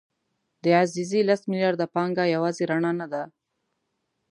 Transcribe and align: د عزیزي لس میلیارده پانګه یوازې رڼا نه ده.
د 0.63 0.65
عزیزي 0.81 1.21
لس 1.29 1.41
میلیارده 1.51 1.85
پانګه 1.93 2.23
یوازې 2.35 2.63
رڼا 2.71 2.91
نه 3.01 3.07
ده. 3.13 3.23